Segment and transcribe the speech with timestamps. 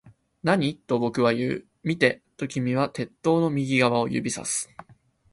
[0.41, 0.77] 何？
[0.77, 1.65] と僕は言う。
[1.83, 4.67] 見て、と君は鉄塔の右側を指差す